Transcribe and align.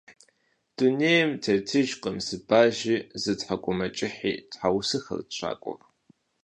Дунейм 0.75 1.31
тетыжкъым 1.43 2.17
зы 2.25 2.37
бажи, 2.47 2.97
зы 3.21 3.33
тхьэкӀумэкӀыхьи!– 3.39 4.33
тхьэусыхэрт 4.51 5.27
щакӀуэр. 5.37 5.81